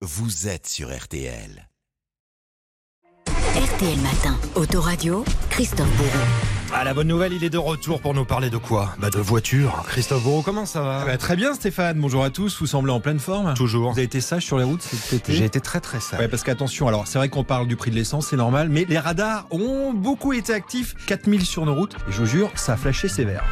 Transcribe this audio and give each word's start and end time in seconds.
vous 0.00 0.46
êtes 0.46 0.68
sur 0.68 0.96
RTL. 0.96 1.68
RTL 3.26 3.98
Matin, 3.98 4.38
Autoradio, 4.54 5.24
Christophe 5.50 5.90
Bourreau. 5.96 6.24
Ah, 6.72 6.84
la 6.84 6.94
bonne 6.94 7.08
nouvelle, 7.08 7.32
il 7.32 7.42
est 7.42 7.50
de 7.50 7.58
retour 7.58 8.00
pour 8.00 8.14
nous 8.14 8.24
parler 8.24 8.48
de 8.48 8.58
quoi? 8.58 8.94
Bah 9.00 9.10
de 9.10 9.18
voiture. 9.18 9.84
Christophe 9.88 10.22
Bourreau, 10.22 10.42
comment 10.42 10.66
ça 10.66 10.82
va? 10.82 11.04
Bah, 11.04 11.18
très 11.18 11.34
bien 11.34 11.52
Stéphane, 11.52 11.98
bonjour 11.98 12.22
à 12.22 12.30
tous, 12.30 12.60
vous 12.60 12.68
semblez 12.68 12.92
en 12.92 13.00
pleine 13.00 13.18
forme? 13.18 13.54
Toujours. 13.54 13.90
Vous 13.90 13.98
avez 13.98 14.04
été 14.04 14.20
sage 14.20 14.44
sur 14.44 14.56
les 14.58 14.64
routes 14.64 14.82
cet 14.82 15.14
été? 15.14 15.32
J'ai 15.32 15.46
été 15.46 15.60
très 15.60 15.80
très 15.80 15.98
sage. 15.98 16.20
Ouais, 16.20 16.28
parce 16.28 16.44
qu'attention, 16.44 16.86
alors 16.86 17.08
c'est 17.08 17.18
vrai 17.18 17.28
qu'on 17.28 17.42
parle 17.42 17.66
du 17.66 17.74
prix 17.74 17.90
de 17.90 17.96
l'essence, 17.96 18.28
c'est 18.28 18.36
normal, 18.36 18.68
mais 18.68 18.84
les 18.88 18.98
radars 19.00 19.48
ont 19.50 19.92
beaucoup 19.92 20.32
été 20.32 20.52
actifs, 20.52 20.94
4000 21.06 21.44
sur 21.44 21.66
nos 21.66 21.74
routes, 21.74 21.96
et 22.08 22.12
je 22.12 22.18
vous 22.18 22.26
jure, 22.26 22.52
ça 22.54 22.74
a 22.74 22.76
flashé 22.76 23.08
sévère. 23.08 23.44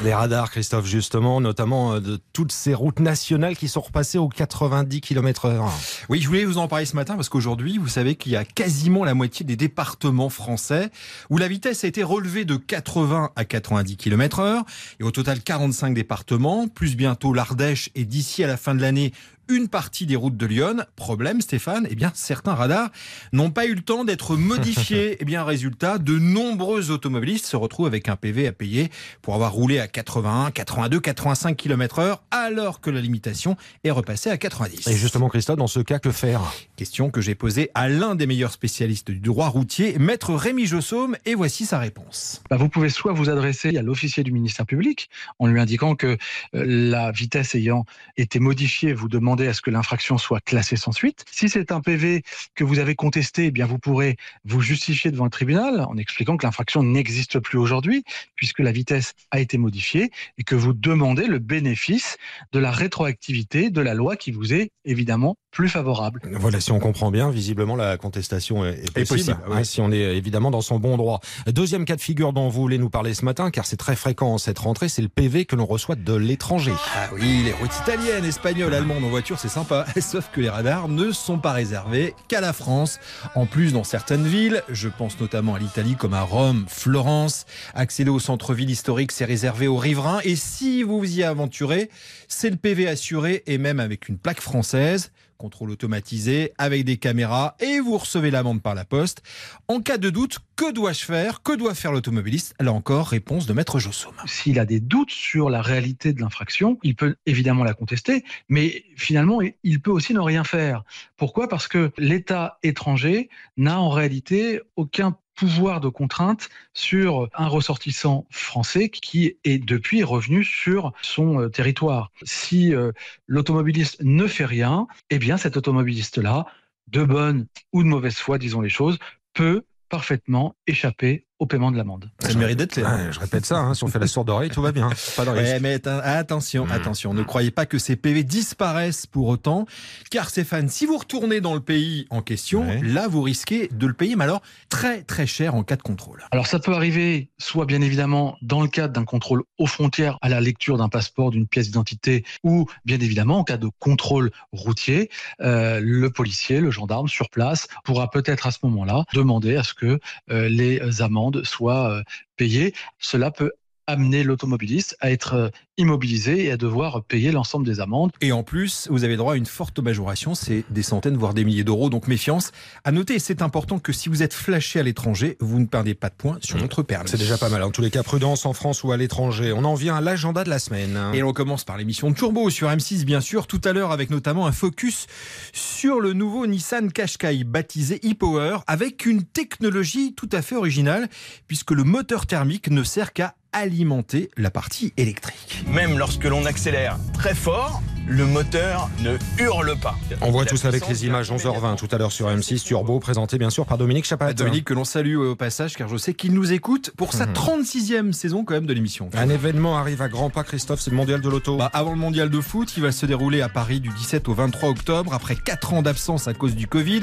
Les 0.00 0.12
radars, 0.12 0.50
Christophe, 0.50 0.86
justement, 0.86 1.40
notamment 1.40 1.94
euh, 1.94 2.00
de 2.00 2.18
toutes 2.32 2.50
ces 2.50 2.74
routes 2.74 2.98
nationales 2.98 3.56
qui 3.56 3.68
sont 3.68 3.82
repassées 3.82 4.18
aux 4.18 4.28
90 4.28 5.00
km/h. 5.00 5.62
Oui, 6.08 6.20
je 6.20 6.26
voulais 6.26 6.44
vous 6.44 6.58
en 6.58 6.66
parler 6.66 6.86
ce 6.86 6.96
matin 6.96 7.14
parce 7.14 7.28
qu'aujourd'hui, 7.28 7.78
vous 7.78 7.88
savez 7.88 8.16
qu'il 8.16 8.32
y 8.32 8.36
a 8.36 8.44
quasiment 8.44 9.04
la 9.04 9.14
moitié 9.14 9.46
des 9.46 9.54
départements 9.54 10.30
français 10.30 10.90
où 11.30 11.38
la 11.38 11.46
vitesse 11.46 11.84
a 11.84 11.86
été 11.86 12.02
relevée 12.02 12.44
de 12.44 12.56
80 12.56 13.30
à 13.36 13.44
90 13.44 13.96
km/h, 13.96 14.62
et 14.98 15.04
au 15.04 15.12
total 15.12 15.40
45 15.40 15.94
départements, 15.94 16.66
plus 16.66 16.96
bientôt 16.96 17.32
l'Ardèche, 17.32 17.90
et 17.94 18.04
d'ici 18.04 18.42
à 18.42 18.48
la 18.48 18.56
fin 18.56 18.74
de 18.74 18.80
l'année, 18.80 19.12
une 19.48 19.68
partie 19.68 20.06
des 20.06 20.16
routes 20.16 20.36
de 20.36 20.46
Lyon. 20.46 20.84
Problème, 20.96 21.40
Stéphane, 21.40 21.86
eh 21.90 21.94
bien, 21.94 22.12
certains 22.14 22.54
radars 22.54 22.90
n'ont 23.32 23.50
pas 23.50 23.66
eu 23.66 23.74
le 23.74 23.82
temps 23.82 24.04
d'être 24.04 24.36
modifiés. 24.36 25.16
eh 25.20 25.24
bien, 25.24 25.44
résultat, 25.44 25.98
de 25.98 26.18
nombreux 26.18 26.90
automobilistes 26.90 27.46
se 27.46 27.56
retrouvent 27.56 27.86
avec 27.86 28.08
un 28.08 28.16
PV 28.16 28.46
à 28.46 28.52
payer 28.52 28.90
pour 29.22 29.34
avoir 29.34 29.52
roulé 29.52 29.78
à 29.78 29.88
81, 29.88 30.50
82, 30.50 31.00
85 31.00 31.56
km 31.56 31.98
heure, 31.98 32.22
alors 32.30 32.80
que 32.80 32.90
la 32.90 33.00
limitation 33.00 33.56
est 33.84 33.90
repassée 33.90 34.30
à 34.30 34.36
90. 34.36 34.86
Et 34.88 34.96
justement, 34.96 35.28
Christophe, 35.28 35.56
dans 35.56 35.66
ce 35.66 35.80
cas, 35.80 35.98
que 35.98 36.10
faire? 36.10 36.40
Question 36.76 37.10
que 37.10 37.20
j'ai 37.20 37.34
posée 37.34 37.70
à 37.74 37.88
l'un 37.88 38.14
des 38.14 38.26
meilleurs 38.26 38.52
spécialistes 38.52 39.10
du 39.10 39.20
droit 39.20 39.48
routier, 39.48 39.98
maître 39.98 40.34
Rémi 40.34 40.66
Jossaume, 40.66 41.16
et 41.24 41.34
voici 41.34 41.66
sa 41.66 41.78
réponse. 41.78 42.42
Bah, 42.50 42.56
vous 42.56 42.68
pouvez 42.68 42.88
soit 42.88 43.12
vous 43.12 43.30
adresser 43.30 43.76
à 43.76 43.82
l'officier 43.82 44.22
du 44.22 44.32
ministère 44.32 44.66
public 44.66 45.10
en 45.38 45.46
lui 45.46 45.60
indiquant 45.60 45.94
que 45.94 46.06
euh, 46.54 46.64
la 46.66 47.12
vitesse 47.12 47.54
ayant 47.54 47.84
été 48.16 48.38
modifiée, 48.38 48.92
vous 48.92 49.08
à 49.40 49.54
ce 49.54 49.62
que 49.62 49.70
l'infraction 49.70 50.18
soit 50.18 50.40
classée 50.40 50.76
sans 50.76 50.92
suite. 50.92 51.24
Si 51.30 51.48
c'est 51.48 51.72
un 51.72 51.80
PV 51.80 52.22
que 52.54 52.64
vous 52.64 52.78
avez 52.78 52.94
contesté, 52.94 53.46
eh 53.46 53.50
bien 53.50 53.66
vous 53.66 53.78
pourrez 53.78 54.16
vous 54.44 54.60
justifier 54.60 55.10
devant 55.10 55.24
le 55.24 55.30
tribunal 55.30 55.80
en 55.80 55.96
expliquant 55.96 56.36
que 56.36 56.46
l'infraction 56.46 56.82
n'existe 56.82 57.40
plus 57.40 57.58
aujourd'hui 57.58 58.04
puisque 58.36 58.60
la 58.60 58.72
vitesse 58.72 59.14
a 59.30 59.40
été 59.40 59.58
modifiée 59.58 60.10
et 60.38 60.44
que 60.44 60.54
vous 60.54 60.72
demandez 60.72 61.26
le 61.26 61.38
bénéfice 61.38 62.16
de 62.52 62.58
la 62.58 62.70
rétroactivité 62.70 63.70
de 63.70 63.80
la 63.80 63.94
loi 63.94 64.16
qui 64.16 64.30
vous 64.30 64.52
est 64.52 64.70
évidemment 64.84 65.36
plus 65.52 65.68
favorable. 65.68 66.20
Voilà, 66.32 66.60
si 66.60 66.72
on 66.72 66.80
comprend 66.80 67.10
bien, 67.10 67.30
visiblement 67.30 67.76
la 67.76 67.98
contestation 67.98 68.64
est, 68.64 68.70
est 68.70 69.06
possible, 69.06 69.06
possible, 69.06 69.40
hein, 69.46 69.56
oui. 69.58 69.66
si 69.66 69.82
on 69.82 69.92
est 69.92 69.98
évidemment 69.98 70.50
dans 70.50 70.62
son 70.62 70.78
bon 70.78 70.96
droit. 70.96 71.20
Deuxième 71.46 71.84
cas 71.84 71.94
de 71.94 72.00
figure 72.00 72.32
dont 72.32 72.48
vous 72.48 72.62
voulez 72.62 72.78
nous 72.78 72.88
parler 72.88 73.12
ce 73.12 73.24
matin, 73.24 73.50
car 73.50 73.66
c'est 73.66 73.76
très 73.76 73.94
fréquent 73.94 74.32
en 74.32 74.38
cette 74.38 74.58
rentrée, 74.58 74.88
c'est 74.88 75.02
le 75.02 75.10
PV 75.10 75.44
que 75.44 75.54
l'on 75.54 75.66
reçoit 75.66 75.94
de 75.94 76.14
l'étranger. 76.14 76.72
Ah 76.96 77.10
oui, 77.12 77.42
les 77.44 77.52
routes 77.52 77.76
italiennes, 77.82 78.24
espagnoles, 78.24 78.72
allemandes 78.72 79.04
en 79.04 79.10
voiture, 79.10 79.38
c'est 79.38 79.50
sympa. 79.50 79.84
Sauf 80.00 80.30
que 80.32 80.40
les 80.40 80.48
radars 80.48 80.88
ne 80.88 81.12
sont 81.12 81.38
pas 81.38 81.52
réservés 81.52 82.14
qu'à 82.28 82.40
la 82.40 82.54
France. 82.54 82.98
En 83.34 83.44
plus, 83.44 83.74
dans 83.74 83.84
certaines 83.84 84.26
villes, 84.26 84.62
je 84.70 84.88
pense 84.88 85.20
notamment 85.20 85.54
à 85.54 85.58
l'Italie 85.58 85.96
comme 85.96 86.14
à 86.14 86.22
Rome, 86.22 86.64
Florence, 86.66 87.44
accéder 87.74 88.10
au 88.10 88.20
centre-ville 88.20 88.70
historique, 88.70 89.12
c'est 89.12 89.26
réservé 89.26 89.68
aux 89.68 89.76
riverains. 89.76 90.20
Et 90.24 90.34
si 90.34 90.82
vous 90.82 90.98
vous 90.98 91.18
y 91.18 91.22
aventurez, 91.22 91.90
c'est 92.26 92.48
le 92.48 92.56
PV 92.56 92.88
assuré 92.88 93.42
et 93.46 93.58
même 93.58 93.80
avec 93.80 94.08
une 94.08 94.16
plaque 94.16 94.40
française. 94.40 95.10
Contrôle 95.42 95.72
automatisé 95.72 96.52
avec 96.56 96.84
des 96.84 96.98
caméras 96.98 97.56
et 97.58 97.80
vous 97.80 97.98
recevez 97.98 98.30
l'amende 98.30 98.62
par 98.62 98.76
la 98.76 98.84
poste. 98.84 99.24
En 99.66 99.80
cas 99.80 99.98
de 99.98 100.08
doute, 100.08 100.38
que 100.54 100.70
dois-je 100.70 101.04
faire? 101.04 101.42
Que 101.42 101.56
doit 101.56 101.74
faire 101.74 101.90
l'automobiliste? 101.90 102.54
Là 102.60 102.72
encore, 102.72 103.08
réponse 103.08 103.46
de 103.46 103.52
maître 103.52 103.80
Jossaume. 103.80 104.14
S'il 104.26 104.60
a 104.60 104.64
des 104.64 104.78
doutes 104.78 105.10
sur 105.10 105.50
la 105.50 105.60
réalité 105.60 106.12
de 106.12 106.20
l'infraction, 106.20 106.78
il 106.84 106.94
peut 106.94 107.16
évidemment 107.26 107.64
la 107.64 107.74
contester, 107.74 108.24
mais 108.48 108.84
finalement, 108.96 109.40
il 109.64 109.82
peut 109.82 109.90
aussi 109.90 110.14
ne 110.14 110.20
rien 110.20 110.44
faire. 110.44 110.84
Pourquoi? 111.16 111.48
Parce 111.48 111.66
que 111.66 111.90
l'État 111.98 112.60
étranger 112.62 113.28
n'a 113.56 113.80
en 113.80 113.90
réalité 113.90 114.60
aucun 114.76 115.16
pouvoir 115.34 115.80
de 115.80 115.88
contrainte 115.88 116.48
sur 116.74 117.28
un 117.34 117.46
ressortissant 117.46 118.26
français 118.30 118.88
qui 118.88 119.36
est 119.44 119.58
depuis 119.58 120.02
revenu 120.02 120.44
sur 120.44 120.92
son 121.02 121.40
euh, 121.40 121.48
territoire. 121.48 122.10
Si 122.22 122.74
euh, 122.74 122.92
l'automobiliste 123.26 124.02
ne 124.02 124.26
fait 124.26 124.44
rien, 124.44 124.86
eh 125.10 125.18
bien 125.18 125.36
cet 125.36 125.56
automobiliste-là, 125.56 126.46
de 126.88 127.04
bonne 127.04 127.46
ou 127.72 127.82
de 127.82 127.88
mauvaise 127.88 128.16
foi, 128.16 128.38
disons 128.38 128.60
les 128.60 128.68
choses, 128.68 128.98
peut 129.34 129.64
parfaitement 129.88 130.56
échapper 130.66 131.26
au 131.42 131.46
paiement 131.46 131.72
de 131.72 131.76
l'amende. 131.76 132.08
Ça 132.20 132.32
mérite 132.34 132.56
d'être 132.58 132.70
clair. 132.74 132.86
Ouais, 132.88 133.10
je 133.12 133.18
répète 133.18 133.44
ça, 133.44 133.58
hein, 133.58 133.74
si 133.74 133.82
on 133.82 133.88
fait 133.88 133.98
la 133.98 134.06
sourde 134.06 134.30
oreille, 134.30 134.48
tout 134.50 134.62
va 134.62 134.70
bien. 134.70 134.88
Pas 135.16 135.24
de 135.24 135.30
risque. 135.30 135.44
Ouais, 135.54 135.58
mais 135.60 135.76
atten- 135.76 136.00
attention, 136.00 136.66
Mmh. 136.66 136.70
attention, 136.72 137.14
ne 137.14 137.22
croyez 137.24 137.50
pas 137.50 137.66
que 137.66 137.78
ces 137.78 137.96
PV 137.96 138.22
disparaissent 138.22 139.06
pour 139.06 139.26
autant, 139.26 139.66
car 140.12 140.30
Stéphane, 140.30 140.68
si 140.68 140.86
vous 140.86 140.96
retournez 140.96 141.40
dans 141.40 141.54
le 141.54 141.60
pays 141.60 142.06
en 142.10 142.22
question, 142.22 142.68
Ouais. 142.68 142.80
là 142.82 143.08
vous 143.08 143.22
risquez 143.22 143.68
de 143.72 143.86
le 143.88 143.92
payer, 143.92 144.14
mais 144.14 144.22
alors 144.22 144.40
très 144.68 145.02
très 145.02 145.26
cher 145.26 145.56
en 145.56 145.64
cas 145.64 145.74
de 145.74 145.82
contrôle. 145.82 146.22
Alors 146.30 146.46
ça 146.46 146.60
peut 146.60 146.72
arriver 146.74 147.30
soit 147.38 147.66
bien 147.66 147.80
évidemment 147.80 148.36
dans 148.40 148.62
le 148.62 148.68
cadre 148.68 148.92
d'un 148.92 149.04
contrôle 149.04 149.42
aux 149.58 149.66
frontières 149.66 150.18
à 150.22 150.28
la 150.28 150.40
lecture 150.40 150.78
d'un 150.78 150.88
passeport, 150.88 151.32
d'une 151.32 151.48
pièce 151.48 151.66
d'identité, 151.66 152.24
ou 152.44 152.66
bien 152.84 153.00
évidemment 153.00 153.38
en 153.40 153.44
cas 153.44 153.56
de 153.56 153.68
contrôle 153.80 154.30
routier, 154.52 155.10
euh, 155.40 155.80
le 155.82 156.08
policier, 156.10 156.60
le 156.60 156.70
gendarme 156.70 157.08
sur 157.08 157.30
place 157.30 157.66
pourra 157.82 158.10
peut-être 158.10 158.46
à 158.46 158.52
ce 158.52 158.58
moment-là 158.62 159.04
demander 159.12 159.56
à 159.56 159.64
ce 159.64 159.74
que 159.74 159.98
euh, 160.30 160.48
les 160.48 161.02
amendes 161.02 161.31
soient 161.44 161.90
euh, 161.90 162.02
payées. 162.36 162.74
Cela 162.98 163.30
peut 163.30 163.52
amener 163.86 164.22
l'automobiliste 164.24 164.96
à 165.00 165.10
être 165.10 165.34
euh, 165.34 165.48
immobilisé 165.76 166.44
et 166.44 166.52
à 166.52 166.56
devoir 166.56 167.02
payer 167.02 167.32
l'ensemble 167.32 167.66
des 167.66 167.80
amendes. 167.80 168.12
Et 168.20 168.32
en 168.32 168.42
plus, 168.42 168.88
vous 168.90 169.04
avez 169.04 169.16
droit 169.16 169.34
à 169.34 169.36
une 169.36 169.46
forte 169.46 169.78
majoration, 169.78 170.34
c'est 170.34 170.64
des 170.70 170.82
centaines 170.82 171.16
voire 171.16 171.34
des 171.34 171.44
milliers 171.44 171.64
d'euros, 171.64 171.90
donc 171.90 172.08
méfiance. 172.08 172.52
À 172.84 172.92
noter, 172.92 173.18
c'est 173.18 173.42
important 173.42 173.78
que 173.78 173.92
si 173.92 174.08
vous 174.08 174.22
êtes 174.22 174.34
flashé 174.34 174.80
à 174.80 174.82
l'étranger, 174.82 175.36
vous 175.40 175.58
ne 175.58 175.66
perdez 175.66 175.94
pas 175.94 176.08
de 176.08 176.14
points 176.14 176.38
sur 176.42 176.58
votre 176.58 176.82
permis. 176.82 177.08
C'est 177.08 177.18
déjà 177.18 177.38
pas 177.38 177.48
mal. 177.48 177.62
En 177.62 177.70
tous 177.70 177.82
les 177.82 177.90
cas, 177.90 178.02
prudence 178.02 178.46
en 178.46 178.52
France 178.52 178.84
ou 178.84 178.92
à 178.92 178.96
l'étranger. 178.96 179.52
On 179.52 179.64
en 179.64 179.74
vient 179.74 179.96
à 179.96 180.00
l'agenda 180.00 180.44
de 180.44 180.50
la 180.50 180.58
semaine. 180.58 180.98
Et 181.14 181.22
on 181.22 181.32
commence 181.32 181.64
par 181.64 181.76
l'émission 181.76 182.10
de 182.10 182.14
Turbo 182.14 182.50
sur 182.50 182.68
M6, 182.68 183.04
bien 183.04 183.20
sûr, 183.20 183.46
tout 183.46 183.60
à 183.64 183.72
l'heure 183.72 183.92
avec 183.92 184.10
notamment 184.10 184.46
un 184.46 184.52
focus 184.52 185.06
sur 185.52 186.00
le 186.00 186.12
nouveau 186.12 186.46
Nissan 186.46 186.92
Qashqai 186.92 187.44
baptisé 187.44 188.00
e-Power 188.04 188.58
avec 188.66 189.06
une 189.06 189.22
technologie 189.22 190.14
tout 190.14 190.28
à 190.32 190.42
fait 190.42 190.56
originale 190.56 191.08
puisque 191.46 191.70
le 191.70 191.84
moteur 191.84 192.26
thermique 192.26 192.70
ne 192.70 192.82
sert 192.82 193.12
qu'à 193.12 193.34
alimenter 193.52 194.30
la 194.36 194.50
partie 194.50 194.92
électrique. 194.96 195.64
Même 195.68 195.98
lorsque 195.98 196.24
l'on 196.24 196.44
accélère 196.46 196.98
très 197.12 197.34
fort, 197.34 197.82
le 198.08 198.26
moteur 198.26 198.90
ne 199.02 199.16
hurle 199.38 199.76
pas. 199.78 199.94
On 200.20 200.30
voit 200.30 200.44
tous 200.44 200.64
avec 200.64 200.88
les 200.88 201.06
images 201.06 201.30
vient 201.30 201.36
11h20 201.36 201.76
tout 201.76 201.88
à 201.90 201.98
l'heure 201.98 202.12
sur 202.12 202.28
M6 202.28 202.62
Turbo, 202.64 202.98
présenté 202.98 203.38
bien 203.38 203.50
sûr 203.50 203.66
par 203.66 203.78
Dominique 203.78 204.04
Chapat. 204.04 204.34
Dominique 204.34 204.64
que 204.64 204.74
l'on 204.74 204.84
salue 204.84 205.16
au 205.16 205.36
passage 205.36 205.76
car 205.76 205.88
je 205.88 205.96
sais 205.96 206.14
qu'il 206.14 206.34
nous 206.34 206.52
écoute 206.52 206.92
pour 206.96 207.12
sa 207.12 207.26
36e 207.26 208.12
saison 208.12 208.44
quand 208.44 208.54
même 208.54 208.66
de 208.66 208.72
l'émission. 208.72 209.08
Un 209.14 209.28
événement 209.28 209.78
arrive 209.78 210.02
à 210.02 210.08
grands 210.08 210.30
pas, 210.30 210.42
Christophe, 210.44 210.80
c'est 210.80 210.90
le 210.90 210.96
mondial 210.96 211.20
de 211.20 211.28
l'auto. 211.28 211.56
Bah, 211.56 211.70
avant 211.72 211.92
le 211.92 211.98
mondial 211.98 212.28
de 212.28 212.40
foot, 212.40 212.68
qui 212.68 212.80
va 212.80 212.92
se 212.92 213.06
dérouler 213.06 213.40
à 213.40 213.48
Paris 213.48 213.80
du 213.80 213.88
17 213.88 214.28
au 214.28 214.34
23 214.34 214.70
octobre, 214.70 215.14
après 215.14 215.36
4 215.36 215.74
ans 215.74 215.82
d'absence 215.82 216.28
à 216.28 216.34
cause 216.34 216.54
du 216.54 216.66
Covid. 216.66 217.02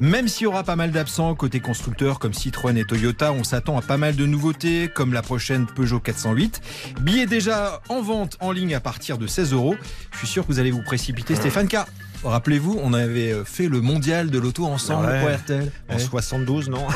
Même 0.00 0.28
s'il 0.28 0.44
y 0.44 0.46
aura 0.46 0.62
pas 0.62 0.76
mal 0.76 0.92
d'absents 0.92 1.34
côté 1.34 1.60
constructeurs 1.60 2.18
comme 2.18 2.34
Citroën 2.34 2.76
et 2.76 2.84
Toyota, 2.84 3.32
on 3.32 3.44
s'attend 3.44 3.76
à 3.78 3.82
pas 3.82 3.96
mal 3.96 4.16
de 4.16 4.26
nouveautés, 4.26 4.88
comme 4.88 5.12
la 5.12 5.22
prochaine 5.22 5.66
Peugeot 5.66 6.00
408. 6.00 6.60
Billets 7.00 7.26
déjà 7.26 7.80
en 7.88 8.00
vente 8.00 8.36
en 8.40 8.52
ligne 8.52 8.74
à 8.74 8.80
partir 8.80 9.18
de 9.18 9.26
16 9.26 9.52
euros. 9.52 9.76
Je 10.12 10.26
suis 10.26 10.35
sûr 10.36 10.46
que 10.46 10.52
vous 10.52 10.58
allez 10.58 10.70
vous 10.70 10.82
précipiter, 10.82 11.34
Stéphane, 11.34 11.66
car 11.66 11.86
rappelez-vous, 12.22 12.78
on 12.82 12.92
avait 12.92 13.32
euh, 13.32 13.42
fait 13.46 13.68
le 13.68 13.80
mondial 13.80 14.28
de 14.28 14.38
l'auto 14.38 14.66
ensemble 14.66 15.06
Ouais. 15.06 15.20
pour 15.20 15.30
RTL. 15.30 15.70
en 15.88 15.94
Ouais. 15.94 15.98
72, 15.98 16.68
non 16.68 16.86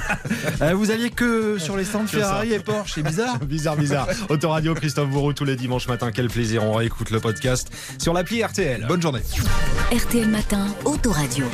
Euh, 0.60 0.74
vous 0.74 0.90
alliez 0.90 1.08
que 1.08 1.56
sur 1.58 1.78
les 1.78 1.84
stands. 1.84 2.06
Ferrari 2.06 2.52
et 2.52 2.58
Porsche, 2.58 2.92
c'est 2.96 3.02
bizarre. 3.02 3.38
Bizarre, 3.46 3.76
bizarre. 3.76 4.06
Autoradio, 4.28 4.74
Christophe 4.74 5.08
Bourreau 5.08 5.32
tous 5.32 5.46
les 5.46 5.56
dimanches 5.56 5.88
matin. 5.88 6.10
Quel 6.12 6.28
plaisir. 6.28 6.62
On 6.62 6.74
réécoute 6.74 7.08
le 7.10 7.20
podcast 7.20 7.70
sur 7.96 8.12
l'appli 8.12 8.44
RTL. 8.44 8.84
Bonne 8.86 9.00
journée. 9.00 9.22
RTL 9.90 10.28
Matin, 10.28 10.66
Autoradio. 10.84 11.46